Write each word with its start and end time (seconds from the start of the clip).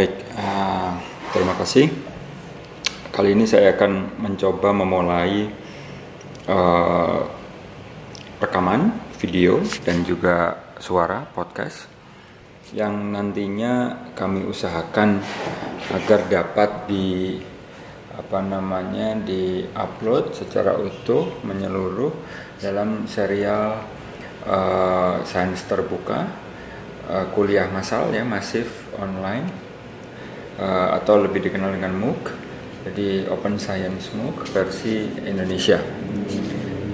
Baik, 0.00 0.16
uh, 0.32 0.96
terima 1.28 1.52
kasih. 1.60 1.92
Kali 3.12 3.36
ini 3.36 3.44
saya 3.44 3.76
akan 3.76 4.16
mencoba 4.16 4.72
memulai 4.72 5.44
uh, 6.48 7.20
rekaman 8.40 8.96
video 9.20 9.60
dan 9.84 10.00
juga 10.00 10.56
suara 10.80 11.28
podcast 11.28 11.84
yang 12.72 13.12
nantinya 13.12 14.08
kami 14.16 14.48
usahakan 14.48 15.20
agar 15.92 16.32
dapat 16.32 16.88
di 16.88 17.36
apa 18.16 18.40
namanya 18.40 19.20
di 19.20 19.68
upload 19.68 20.32
secara 20.32 20.80
utuh 20.80 21.44
menyeluruh 21.44 22.16
dalam 22.56 23.04
serial 23.04 23.84
uh, 24.48 25.20
sains 25.28 25.60
terbuka 25.68 26.24
uh, 27.04 27.28
kuliah 27.36 27.68
massal 27.68 28.08
ya 28.16 28.24
masif 28.24 28.88
online 28.96 29.59
uh, 30.60 30.94
atau 31.00 31.24
lebih 31.24 31.40
dikenal 31.48 31.72
dengan 31.74 31.96
MOOC 31.96 32.22
jadi 32.80 33.28
Open 33.32 33.56
Science 33.60 34.12
MOOC 34.16 34.44
versi 34.52 35.08
Indonesia 35.24 35.80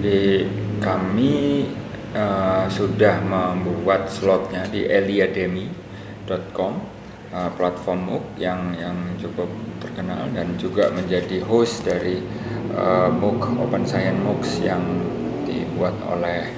di 0.02 0.47
kami 0.79 1.66
uh, 2.15 2.66
sudah 2.71 3.23
membuat 3.23 4.07
slotnya 4.10 4.66
di 4.71 4.87
eliademy.com 4.87 6.74
uh, 7.34 7.51
platform 7.55 8.01
MOOC 8.07 8.24
yang 8.38 8.74
yang 8.79 8.96
cukup 9.18 9.51
terkenal 9.82 10.26
dan 10.32 10.54
juga 10.59 10.91
menjadi 10.91 11.43
host 11.46 11.87
dari 11.87 12.23
uh, 12.74 13.10
MOOC 13.10 13.60
Open 13.63 13.85
Science 13.87 14.21
MOOCs 14.23 14.51
yang 14.63 14.82
dibuat 15.46 15.95
oleh 16.07 16.51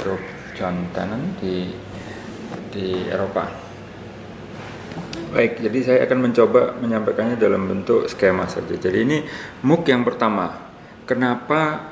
grup 0.00 0.22
John 0.56 0.88
di 1.40 1.72
di 2.70 3.08
Eropa. 3.08 3.69
Baik, 5.30 5.62
jadi 5.62 5.78
saya 5.86 5.98
akan 6.10 6.26
mencoba 6.26 6.74
menyampaikannya 6.82 7.38
dalam 7.38 7.70
bentuk 7.70 8.10
skema 8.10 8.50
saja. 8.50 8.74
Jadi 8.74 8.98
ini 9.06 9.22
MOOC 9.62 9.94
yang 9.94 10.02
pertama. 10.02 10.58
Kenapa 11.06 11.86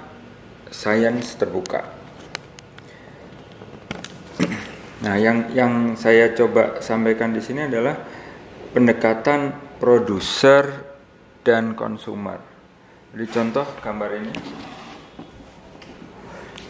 sains 0.74 1.38
terbuka? 1.38 1.86
Nah, 4.98 5.14
yang 5.14 5.54
yang 5.54 5.94
saya 5.94 6.34
coba 6.34 6.82
sampaikan 6.82 7.30
di 7.30 7.38
sini 7.38 7.70
adalah 7.70 7.94
pendekatan 8.74 9.54
produser 9.78 10.66
dan 11.46 11.78
konsumer. 11.78 12.42
Jadi 13.14 13.26
contoh 13.30 13.66
gambar 13.78 14.10
ini. 14.18 14.32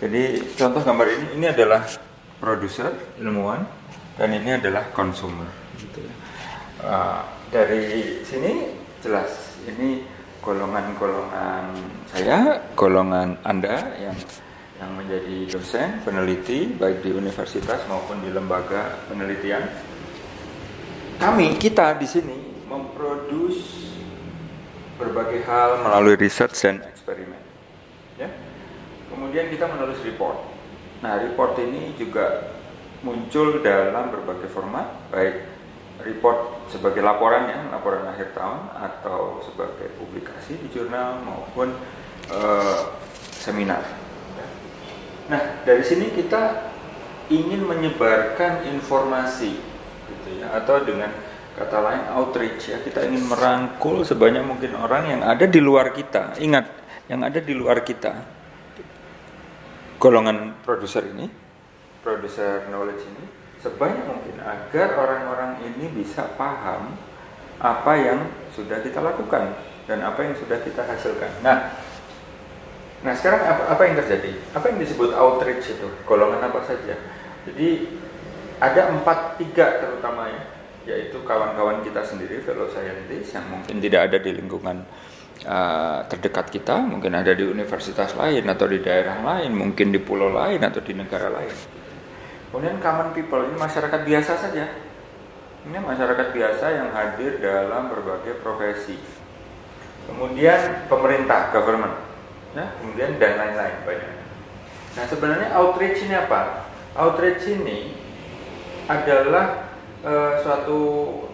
Jadi 0.05 0.23
contoh 0.61 0.85
gambar 0.85 1.07
ini 1.09 1.27
ini 1.41 1.47
adalah 1.49 1.89
produser 2.37 3.17
ilmuwan 3.17 3.65
dan 4.21 4.29
ini 4.37 4.61
adalah 4.61 4.93
konsumer. 4.93 5.49
Gitu 5.81 6.05
ya. 6.05 6.28
Uh, 6.83 7.23
dari 7.51 8.23
sini 8.23 8.75
jelas 9.03 9.59
ini 9.67 10.05
golongan-golongan 10.43 11.65
saya, 12.11 12.63
golongan 12.73 13.37
anda 13.43 13.95
yang 13.99 14.17
yang 14.79 14.95
menjadi 14.95 15.51
dosen, 15.51 15.99
peneliti 16.07 16.71
baik 16.79 17.03
di 17.03 17.11
universitas 17.11 17.83
maupun 17.91 18.23
di 18.23 18.31
lembaga 18.31 18.95
penelitian. 19.11 19.67
Kami 21.19 21.59
kita 21.59 21.99
di 21.99 22.07
sini 22.07 22.39
memproduksi 22.71 23.91
berbagai 25.03 25.43
hal 25.51 25.83
melalui 25.83 26.15
research 26.15 26.55
dan 26.63 26.79
eksperimen. 26.87 27.43
Ya. 28.23 28.31
Kemudian 29.11 29.51
kita 29.51 29.67
menulis 29.67 29.99
report. 30.07 30.47
Nah, 31.03 31.27
report 31.27 31.59
ini 31.59 31.99
juga 31.99 32.55
muncul 33.03 33.59
dalam 33.63 34.15
berbagai 34.15 34.47
format, 34.51 35.11
baik 35.11 35.58
report 36.03 36.71
sebagai 36.71 37.03
laporan 37.03 37.51
ya, 37.51 37.59
laporan 37.75 38.07
akhir 38.07 38.37
tahun 38.37 38.71
atau 38.77 39.43
sebagai 39.43 39.91
publikasi 39.99 40.61
di 40.63 40.69
jurnal 40.71 41.19
maupun 41.27 41.75
uh, 42.31 42.97
seminar. 43.35 43.83
Nah, 45.29 45.63
dari 45.67 45.83
sini 45.83 46.15
kita 46.15 46.73
ingin 47.29 47.67
menyebarkan 47.67 48.65
informasi 48.73 49.53
gitu 50.09 50.29
ya 50.41 50.57
atau 50.57 50.81
dengan 50.81 51.13
kata 51.59 51.79
lain 51.83 52.03
outreach 52.15 52.71
ya, 52.71 52.79
kita 52.81 53.05
ingin 53.05 53.27
merangkul 53.27 54.07
sebanyak 54.07 54.47
mungkin 54.47 54.79
orang 54.79 55.19
yang 55.19 55.21
ada 55.27 55.45
di 55.45 55.59
luar 55.59 55.91
kita. 55.91 56.39
Ingat, 56.39 56.67
yang 57.11 57.27
ada 57.27 57.43
di 57.43 57.53
luar 57.53 57.83
kita. 57.83 58.39
Golongan 59.99 60.55
produser 60.63 61.11
ini, 61.11 61.27
produser 62.07 62.71
knowledge 62.71 63.03
ini 63.03 63.38
sebanyak 63.59 64.05
mungkin 64.07 64.39
agar 64.39 64.95
orang-orang 64.95 65.63
ini 65.67 65.91
bisa 65.91 66.31
paham 66.39 66.95
apa 67.59 67.93
yang 67.99 68.31
sudah 68.55 68.79
kita 68.83 69.03
lakukan 69.03 69.59
dan 69.91 69.99
apa 70.05 70.21
yang 70.23 70.35
sudah 70.39 70.63
kita 70.63 70.87
hasilkan. 70.87 71.43
Nah, 71.43 71.75
Nah 72.99 73.15
sekarang 73.15 73.47
apa, 73.47 73.63
apa 73.71 73.83
yang 73.87 73.95
terjadi? 74.03 74.33
Apa 74.59 74.75
yang 74.75 74.79
disebut 74.83 75.15
outreach 75.15 75.71
itu? 75.71 75.89
Golongan 76.03 76.51
apa 76.51 76.67
saja? 76.67 76.99
Jadi 77.47 77.95
ada 78.59 78.91
empat 78.91 79.39
tiga 79.39 79.79
terutama 79.79 80.27
ya, 80.27 80.43
yaitu 80.95 81.23
kawan-kawan 81.23 81.79
kita 81.87 82.03
sendiri 82.03 82.43
fellow 82.43 82.67
scientist 82.67 83.39
yang 83.39 83.47
mungkin 83.47 83.79
tidak 83.79 84.11
ada 84.11 84.19
di 84.19 84.35
lingkungan 84.35 84.83
uh, 85.47 86.03
terdekat 86.11 86.51
kita, 86.51 86.83
mungkin 86.83 87.15
ada 87.15 87.31
di 87.39 87.47
universitas 87.47 88.19
lain 88.19 88.43
atau 88.51 88.67
di 88.67 88.83
daerah 88.83 89.23
lain, 89.23 89.55
mungkin 89.55 89.95
di 89.95 90.03
pulau 90.03 90.35
lain 90.35 90.59
atau 90.59 90.83
di 90.83 90.91
negara 90.99 91.31
lain. 91.31 91.78
Kemudian 92.49 92.81
common 92.81 93.13
people 93.13 93.45
ini 93.45 93.57
masyarakat 93.57 94.01
biasa 94.05 94.33
saja. 94.41 94.67
Ini 95.69 95.79
masyarakat 95.85 96.33
biasa 96.33 96.65
yang 96.73 96.89
hadir 96.97 97.41
dalam 97.45 97.93
berbagai 97.93 98.41
profesi. 98.41 98.97
Kemudian 100.09 100.89
pemerintah, 100.89 101.53
government 101.53 102.09
nah 102.57 102.75
kemudian 102.81 103.21
dan 103.21 103.37
lain-lain 103.37 103.77
banyak. 103.85 104.15
Nah 104.97 105.05
sebenarnya 105.07 105.49
outreach 105.55 106.01
ini 106.03 106.15
apa? 106.17 106.67
Outreach 106.97 107.45
ini 107.45 107.93
adalah 108.89 109.69
e, 110.01 110.13
suatu 110.43 110.81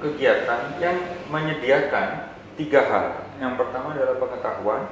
kegiatan 0.02 0.74
yang 0.82 0.98
menyediakan 1.30 2.34
tiga 2.58 2.82
hal. 2.90 3.06
Yang 3.38 3.54
pertama 3.62 3.94
adalah 3.94 4.16
pengetahuan, 4.18 4.82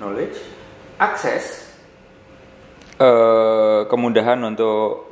knowledge, 0.00 0.40
akses, 0.96 1.76
e, 2.96 3.08
kemudahan 3.86 4.40
untuk 4.40 5.05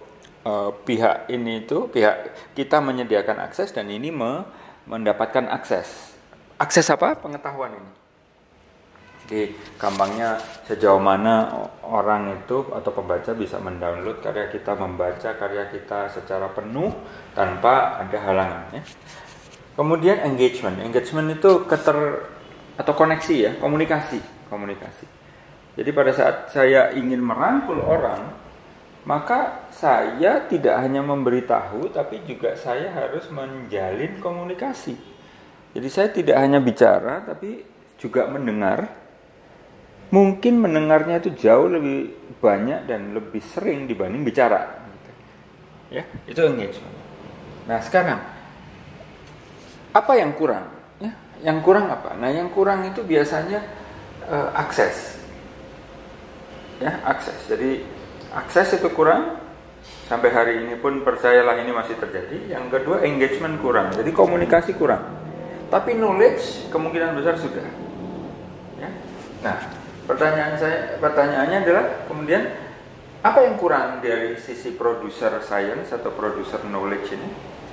e, 0.44 0.52
pihak 0.84 1.32
ini 1.32 1.64
itu 1.64 1.88
pihak 1.88 2.36
kita 2.52 2.78
menyediakan 2.84 3.40
akses 3.42 3.72
dan 3.72 3.88
ini 3.88 4.12
me, 4.12 4.44
mendapatkan 4.84 5.48
akses. 5.48 6.14
Akses 6.60 6.86
apa? 6.92 7.18
Pengetahuan 7.18 7.74
ini 7.74 8.04
jadi 9.24 9.56
gampangnya 9.80 10.36
sejauh 10.68 11.00
mana 11.00 11.48
orang 11.80 12.44
itu 12.44 12.60
atau 12.68 12.92
pembaca 12.92 13.32
bisa 13.32 13.56
mendownload 13.56 14.20
karya 14.20 14.52
kita, 14.52 14.76
membaca 14.76 15.32
karya 15.40 15.72
kita 15.72 16.12
secara 16.12 16.52
penuh 16.52 16.92
tanpa 17.32 18.04
ada 18.04 18.18
halangan. 18.20 18.62
Ya. 18.76 18.82
Kemudian 19.80 20.28
engagement, 20.28 20.76
engagement 20.84 21.40
itu 21.40 21.64
keter 21.64 22.28
atau 22.76 22.92
koneksi 22.92 23.34
ya, 23.34 23.52
komunikasi, 23.64 24.20
komunikasi. 24.52 25.08
Jadi 25.80 25.90
pada 25.96 26.12
saat 26.12 26.36
saya 26.52 26.92
ingin 26.92 27.24
merangkul 27.24 27.80
orang, 27.80 28.28
maka 29.04 29.68
saya 29.68 30.48
tidak 30.48 30.80
hanya 30.80 31.04
memberitahu, 31.04 31.92
tapi 31.92 32.24
juga 32.24 32.56
saya 32.56 32.88
harus 32.88 33.28
menjalin 33.28 34.16
komunikasi. 34.20 34.96
Jadi 35.76 35.88
saya 35.92 36.08
tidak 36.08 36.40
hanya 36.40 36.62
bicara, 36.62 37.20
tapi 37.20 37.64
juga 38.00 38.24
mendengar 38.28 39.04
mungkin 40.14 40.62
mendengarnya 40.62 41.18
itu 41.18 41.34
jauh 41.34 41.66
lebih 41.66 42.14
banyak 42.38 42.86
dan 42.86 43.10
lebih 43.16 43.42
sering 43.42 43.90
dibanding 43.90 44.22
bicara. 44.22 44.86
Ya, 45.90 46.06
itu 46.30 46.38
engagement. 46.42 46.94
Nah 47.66 47.82
sekarang 47.82 48.20
apa 49.94 50.12
yang 50.14 50.34
kurang? 50.38 50.70
Ya, 51.02 51.12
yang 51.42 51.58
kurang 51.60 51.90
apa? 51.90 52.14
Nah 52.14 52.30
yang 52.30 52.50
kurang 52.54 52.86
itu 52.86 53.02
biasanya 53.02 53.62
uh, 54.30 54.54
akses. 54.54 55.18
Ya, 56.78 56.98
akses. 57.06 57.38
Jadi 57.46 57.86
akses 58.34 58.76
itu 58.78 58.90
kurang. 58.92 59.40
Sampai 60.04 60.28
hari 60.28 60.60
ini 60.60 60.76
pun 60.76 61.00
percayalah 61.00 61.60
ini 61.64 61.72
masih 61.72 61.96
terjadi. 61.96 62.52
Yang 62.52 62.76
kedua 62.76 63.00
engagement 63.04 63.56
kurang. 63.60 63.92
Jadi 63.96 64.10
komunikasi 64.12 64.76
kurang. 64.76 65.00
Tapi 65.72 65.96
knowledge 65.96 66.68
kemungkinan 66.68 67.16
besar 67.16 67.40
sudah. 67.40 67.64
Ya. 68.76 68.90
Nah, 69.40 69.56
Pertanyaan 70.04 70.60
saya, 70.60 71.00
pertanyaannya 71.00 71.58
adalah 71.64 71.84
kemudian 72.04 72.44
apa 73.24 73.40
yang 73.40 73.56
kurang 73.56 74.04
dari 74.04 74.36
sisi 74.36 74.76
produser 74.76 75.40
science 75.40 75.96
atau 75.96 76.12
produser 76.12 76.60
knowledge 76.68 77.08
ini? 77.16 77.28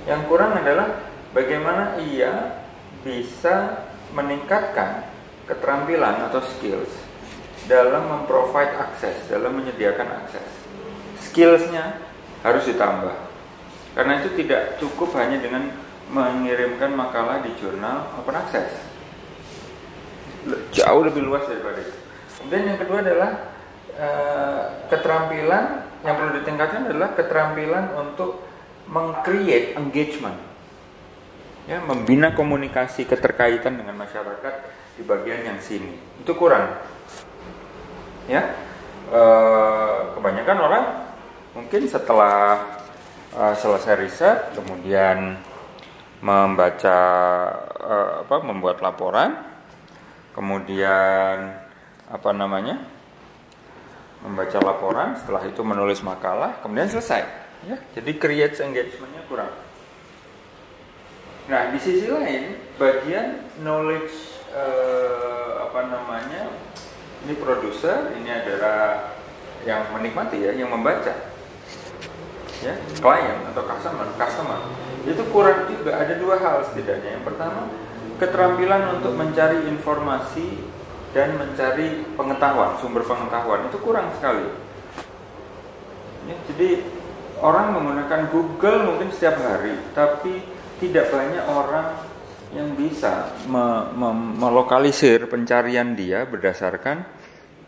Yang 0.08 0.32
kurang 0.32 0.56
adalah 0.56 1.12
bagaimana 1.36 2.00
ia 2.00 2.56
bisa 3.04 3.84
meningkatkan 4.16 5.04
keterampilan 5.44 6.32
atau 6.32 6.40
skills 6.56 6.88
dalam 7.70 8.02
memprovide 8.10 8.74
akses, 8.78 9.30
dalam 9.30 9.54
menyediakan 9.58 10.08
akses. 10.24 10.46
Skillsnya 11.22 11.98
harus 12.42 12.66
ditambah. 12.66 13.14
Karena 13.92 14.24
itu 14.24 14.34
tidak 14.40 14.80
cukup 14.80 15.14
hanya 15.20 15.38
dengan 15.38 15.68
mengirimkan 16.12 16.92
makalah 16.92 17.40
di 17.44 17.52
jurnal 17.60 18.08
open 18.18 18.36
access. 18.36 18.72
Jauh 20.74 21.02
lebih 21.06 21.22
luas 21.22 21.46
daripada 21.46 21.78
itu. 21.80 21.96
Kemudian 22.42 22.74
yang 22.74 22.78
kedua 22.82 22.98
adalah 23.00 23.30
uh, 23.94 24.62
keterampilan 24.90 25.64
yang 26.02 26.14
perlu 26.18 26.32
ditingkatkan 26.42 26.90
adalah 26.90 27.14
keterampilan 27.14 27.94
untuk 27.94 28.42
mengcreate 28.90 29.78
engagement. 29.78 30.36
Ya, 31.70 31.78
membina 31.78 32.34
komunikasi 32.34 33.06
keterkaitan 33.06 33.78
dengan 33.78 33.94
masyarakat 33.94 34.54
di 34.98 35.02
bagian 35.06 35.46
yang 35.46 35.58
sini. 35.62 35.94
Itu 36.18 36.34
kurang. 36.34 36.82
Ya. 38.30 38.54
Uh, 39.12 40.16
kebanyakan 40.16 40.58
orang 40.62 40.84
mungkin 41.52 41.84
setelah 41.84 42.64
uh, 43.36 43.54
selesai 43.56 43.94
riset 44.00 44.38
kemudian 44.56 45.36
membaca 46.24 47.00
uh, 47.76 48.24
apa 48.24 48.36
membuat 48.40 48.80
laporan 48.80 49.36
kemudian 50.32 51.60
apa 52.08 52.30
namanya 52.32 52.80
membaca 54.22 54.58
laporan 54.62 55.18
setelah 55.18 55.42
itu 55.44 55.60
menulis 55.66 56.00
makalah 56.00 56.62
kemudian 56.62 56.88
selesai 56.88 57.26
ya 57.66 57.76
jadi 57.98 58.10
create 58.16 58.56
engagementnya 58.62 59.22
kurang 59.26 59.52
nah 61.50 61.68
di 61.74 61.78
sisi 61.82 62.06
lain 62.06 62.54
bagian 62.78 63.42
knowledge 63.60 64.40
uh, 64.54 65.66
apa 65.68 65.80
namanya 65.90 66.42
ini 67.22 67.34
produser 67.38 68.14
ini 68.18 68.30
adalah 68.30 69.14
yang 69.62 69.94
menikmati 69.94 70.42
ya 70.42 70.52
yang 70.54 70.70
membaca. 70.70 71.14
Ya 72.62 72.74
klien 72.98 73.38
atau 73.50 73.62
customer 73.66 74.06
customer. 74.18 74.60
Itu 75.02 75.22
kurang 75.34 75.66
juga 75.66 75.98
ada 75.98 76.14
dua 76.18 76.38
hal 76.38 76.62
setidaknya. 76.66 77.18
Yang 77.18 77.24
pertama 77.34 77.70
keterampilan 78.22 79.02
untuk 79.02 79.18
mencari 79.18 79.66
informasi 79.66 80.62
dan 81.10 81.34
mencari 81.38 82.06
pengetahuan 82.14 82.78
sumber 82.78 83.02
pengetahuan. 83.02 83.66
Itu 83.66 83.82
kurang 83.82 84.14
sekali. 84.14 84.46
Ya, 86.22 86.38
jadi 86.46 86.86
orang 87.42 87.74
menggunakan 87.74 88.30
Google 88.30 88.86
mungkin 88.86 89.10
setiap 89.10 89.42
hari 89.42 89.74
tapi 89.90 90.46
tidak 90.78 91.10
banyak 91.10 91.42
orang 91.50 91.98
yang 92.52 92.76
bisa 92.76 93.32
me 93.48 93.88
me 93.96 94.12
melokalisir 94.36 95.24
pencarian 95.24 95.96
dia 95.96 96.28
berdasarkan 96.28 97.04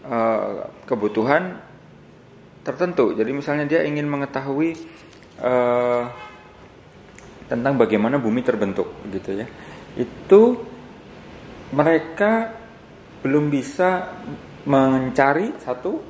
uh, 0.04 0.68
kebutuhan 0.84 1.56
tertentu. 2.64 3.16
Jadi 3.16 3.30
misalnya 3.32 3.64
dia 3.64 3.80
ingin 3.84 4.04
mengetahui 4.08 4.76
uh, 5.40 6.04
tentang 7.48 7.76
bagaimana 7.76 8.16
bumi 8.16 8.40
terbentuk, 8.40 8.88
gitu 9.12 9.44
ya. 9.44 9.46
Itu 9.96 10.64
mereka 11.72 12.52
belum 13.20 13.52
bisa 13.52 14.16
mencari 14.64 15.52
satu, 15.60 16.00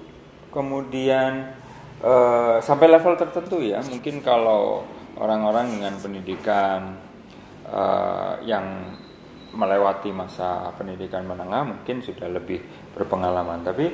kemudian 0.54 1.58
uh, 2.02 2.62
sampai 2.62 2.86
level 2.86 3.18
tertentu 3.18 3.58
ya. 3.62 3.82
Mungkin 3.82 4.22
kalau 4.22 4.86
orang-orang 5.18 5.78
dengan 5.78 5.94
pendidikan 5.98 7.13
uh, 7.74 8.38
yang 8.46 8.94
melewati 9.54 10.10
masa 10.10 10.70
pendidikan 10.74 11.26
menengah 11.26 11.62
mungkin 11.66 12.02
sudah 12.02 12.30
lebih 12.30 12.62
berpengalaman. 12.94 13.62
Tapi 13.62 13.86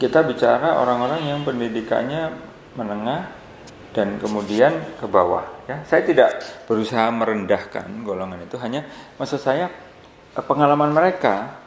kita 0.00 0.24
bicara 0.24 0.80
orang-orang 0.80 1.28
yang 1.28 1.40
pendidikannya 1.44 2.32
menengah 2.76 3.28
dan 3.92 4.16
kemudian 4.16 4.72
ke 4.96 5.04
bawah 5.04 5.44
ya. 5.68 5.84
Saya 5.84 6.02
tidak 6.04 6.40
berusaha 6.64 7.04
merendahkan 7.12 8.04
golongan 8.04 8.40
itu 8.44 8.56
hanya 8.56 8.88
maksud 9.20 9.36
saya 9.36 9.68
eh, 10.32 10.44
pengalaman 10.44 10.90
mereka 10.96 11.60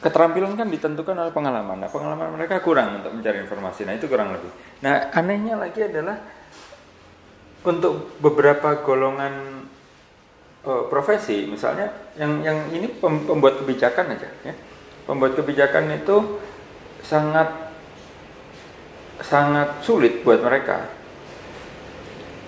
keterampilan 0.00 0.56
kan 0.56 0.72
ditentukan 0.72 1.12
oleh 1.12 1.28
pengalaman. 1.28 1.84
Nah 1.84 1.92
pengalaman 1.92 2.40
mereka 2.40 2.64
kurang 2.64 3.04
untuk 3.04 3.12
mencari 3.12 3.44
informasi. 3.44 3.84
Nah 3.84 3.94
itu 4.00 4.08
kurang 4.08 4.32
lebih. 4.32 4.48
Nah 4.80 5.12
anehnya 5.12 5.60
lagi 5.60 5.84
adalah 5.84 6.16
untuk 7.60 8.16
beberapa 8.24 8.80
golongan 8.80 9.66
uh, 10.64 10.84
profesi 10.88 11.44
misalnya 11.44 11.92
yang 12.16 12.40
yang 12.40 12.58
ini 12.72 12.88
pembuat 13.00 13.60
kebijakan 13.64 14.16
aja 14.16 14.28
ya. 14.44 14.54
Pembuat 15.04 15.34
kebijakan 15.34 15.90
itu 15.96 16.16
sangat 17.04 17.72
sangat 19.20 19.84
sulit 19.84 20.24
buat 20.24 20.40
mereka. 20.40 20.88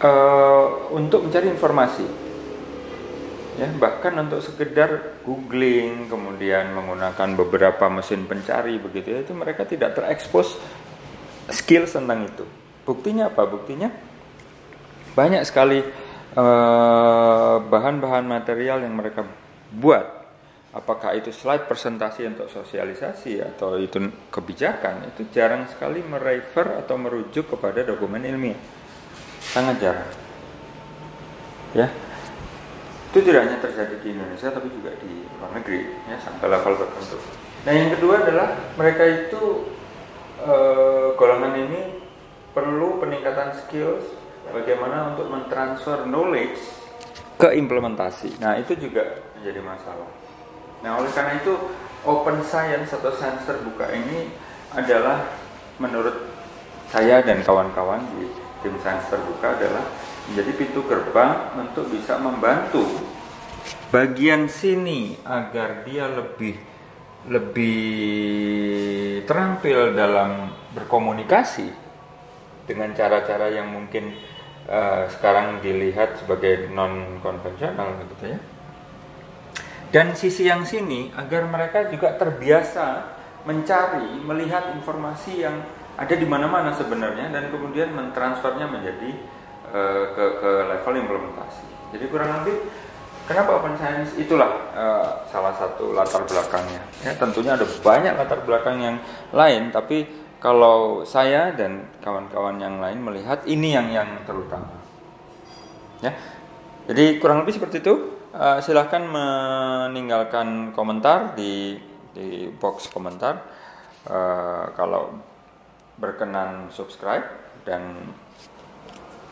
Uh, 0.03 0.91
untuk 0.91 1.23
mencari 1.31 1.47
informasi 1.47 2.03
ya 3.61 3.69
bahkan 3.77 4.17
untuk 4.17 4.41
sekedar 4.41 5.21
googling 5.29 6.09
kemudian 6.09 6.73
menggunakan 6.73 7.37
beberapa 7.37 7.85
mesin 7.93 8.25
pencari 8.25 8.81
begitu 8.81 9.13
ya 9.13 9.21
itu 9.21 9.37
mereka 9.37 9.69
tidak 9.69 9.93
terekspos 9.93 10.57
skill 11.53 11.85
tentang 11.85 12.27
itu. 12.27 12.45
Buktinya 12.83 13.29
apa? 13.29 13.45
Buktinya 13.45 13.93
banyak 15.13 15.43
sekali 15.45 15.81
eh, 16.33 17.57
bahan-bahan 17.61 18.25
uh, 18.25 18.31
material 18.31 18.85
yang 18.85 18.97
mereka 18.97 19.25
buat. 19.73 20.25
Apakah 20.73 21.13
itu 21.13 21.29
slide 21.29 21.69
presentasi 21.69 22.25
untuk 22.25 22.49
sosialisasi 22.49 23.45
atau 23.45 23.77
itu 23.77 24.01
kebijakan 24.33 25.05
itu 25.13 25.29
jarang 25.29 25.69
sekali 25.69 26.01
merefer 26.01 26.81
atau 26.81 26.97
merujuk 26.97 27.53
kepada 27.53 27.85
dokumen 27.85 28.25
ilmiah. 28.25 28.57
Sangat 29.45 29.77
jarang. 29.85 30.09
Ya. 31.77 31.93
Itu 33.13 33.21
tidak 33.21 33.45
hanya 33.45 33.61
terjadi 33.61 34.01
di 34.01 34.17
Indonesia 34.17 34.49
tapi 34.49 34.73
juga 34.73 34.97
di 34.97 35.29
luar 35.37 35.53
negeri 35.61 35.85
ya 36.09 36.17
sampai 36.17 36.49
level 36.49 36.73
tertentu. 36.81 37.21
Nah 37.69 37.73
yang 37.77 37.91
kedua 37.93 38.25
adalah 38.25 38.49
mereka 38.81 39.05
itu 39.05 39.69
e, 40.41 40.55
golongan 41.21 41.69
ini 41.69 41.83
perlu 42.57 42.97
peningkatan 42.97 43.53
skills 43.61 44.22
bagaimana 44.53 45.17
untuk 45.17 45.33
mentransfer 45.33 46.05
knowledge 46.07 46.61
ke 47.41 47.57
implementasi. 47.59 48.39
Nah 48.39 48.61
itu 48.61 48.77
juga 48.77 49.25
menjadi 49.41 49.61
masalah. 49.65 50.09
Nah, 50.83 50.99
oleh 50.99 51.11
karena 51.15 51.39
itu 51.39 51.55
open 52.03 52.43
science 52.43 52.91
atau 52.91 53.15
sains 53.15 53.47
terbuka 53.47 53.87
ini 53.91 54.31
adalah 54.75 55.23
menurut 55.79 56.31
saya 56.91 57.23
dan 57.23 57.41
kawan-kawan 57.43 58.03
di 58.19 58.27
tim 58.63 58.75
sains 58.83 59.07
terbuka 59.07 59.59
adalah 59.59 59.83
menjadi 60.31 60.53
pintu 60.55 60.87
gerbang 60.87 61.55
untuk 61.59 61.91
bisa 61.91 62.19
membantu 62.19 62.83
bagian 63.91 64.47
sini 64.51 65.19
agar 65.23 65.87
dia 65.87 66.11
lebih 66.11 66.55
lebih 67.31 67.83
terampil 69.23 69.95
dalam 69.95 70.51
berkomunikasi 70.75 71.71
dengan 72.67 72.91
cara-cara 72.95 73.51
yang 73.51 73.71
mungkin 73.71 74.11
uh, 74.69 75.09
sekarang 75.11 75.63
dilihat 75.65 76.21
sebagai 76.21 76.71
non 76.71 77.19
konvensional 77.23 77.99
gitu 78.07 78.37
ya 78.37 78.39
dan 79.93 80.17
sisi 80.17 80.49
yang 80.49 80.65
sini 80.65 81.13
agar 81.13 81.45
mereka 81.45 81.85
juga 81.93 82.17
terbiasa 82.17 83.13
mencari, 83.45 84.25
melihat 84.25 84.73
informasi 84.73 85.45
yang 85.45 85.61
ada 86.01 86.17
di 86.17 86.25
mana-mana 86.25 86.73
sebenarnya 86.73 87.29
dan 87.29 87.53
kemudian 87.53 87.93
mentransfernya 87.93 88.65
menjadi 88.73 89.11
uh, 89.69 90.05
ke, 90.17 90.25
ke 90.41 90.51
level 90.73 90.95
implementasi. 90.97 91.67
Jadi 91.93 92.05
kurang 92.09 92.41
lebih 92.41 92.57
kenapa 93.29 93.61
open 93.61 93.77
science 93.77 94.17
itulah 94.17 94.73
uh, 94.73 95.29
salah 95.29 95.53
satu 95.61 95.93
latar 95.93 96.25
belakangnya. 96.25 96.83
Ya, 97.05 97.13
tentunya 97.13 97.53
ada 97.53 97.69
banyak 97.69 98.17
latar 98.17 98.41
belakang 98.49 98.81
yang 98.81 98.97
lain, 99.37 99.69
tapi 99.69 100.09
kalau 100.43 101.07
saya 101.07 101.55
dan 101.55 101.87
kawan-kawan 102.03 102.59
yang 102.59 102.83
lain 102.83 102.99
melihat 102.99 103.47
ini 103.47 103.79
yang 103.79 103.95
yang 103.95 104.27
terutama. 104.27 104.75
Ya, 106.03 106.19
jadi 106.91 107.23
kurang 107.23 107.47
lebih 107.47 107.63
seperti 107.63 107.79
itu. 107.79 108.19
Uh, 108.33 108.59
silahkan 108.65 109.05
meninggalkan 109.05 110.73
komentar 110.73 111.37
di 111.37 111.77
di 112.17 112.49
box 112.49 112.89
komentar 112.89 113.45
uh, 114.09 114.73
kalau 114.73 115.13
berkenan 116.01 116.73
subscribe 116.73 117.29
dan 117.69 118.09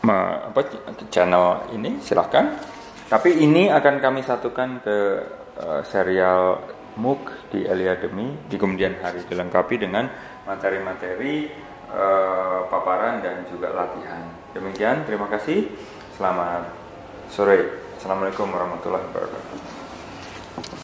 me, 0.05 0.17
apa, 0.53 0.69
channel 1.09 1.65
ini 1.73 1.97
silahkan 1.97 2.61
tapi 3.09 3.41
ini 3.41 3.73
akan 3.73 3.99
kami 3.99 4.21
satukan 4.21 4.85
ke 4.85 4.97
uh, 5.59 5.81
serial 5.81 6.61
MOOC 6.95 7.51
di 7.51 7.63
Eliademi 7.63 8.35
di 8.47 8.55
kemudian 8.55 8.99
hari 8.99 9.23
dilengkapi 9.27 9.75
dengan 9.79 10.07
materi-materi 10.45 11.51
uh, 11.91 12.65
paparan 12.67 13.21
dan 13.21 13.45
juga 13.49 13.73
latihan. 13.73 14.25
Demikian 14.55 15.05
terima 15.05 15.29
kasih. 15.31 15.71
Selamat 16.17 16.69
sore. 17.31 17.81
Assalamualaikum 17.97 18.49
warahmatullahi 18.49 19.05
wabarakatuh. 19.13 19.80